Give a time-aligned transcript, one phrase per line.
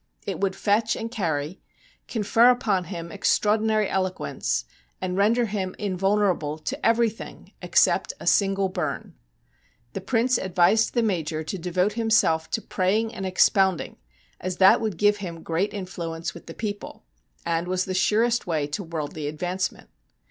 [0.25, 1.61] It would fetch and carry,
[2.07, 4.63] confer upon him extraordinary elo quence,
[4.99, 9.13] and render him invulnerable to everything except a single bum.
[9.93, 13.97] The Prince advised the Major to devote himself to 'praying and expounding,'
[14.39, 17.03] as that would give him great influence with the people,
[17.45, 19.87] and was the surest way to worldly advancement.